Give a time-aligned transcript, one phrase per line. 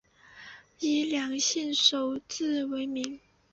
[0.79, 3.19] 以两县首字为名。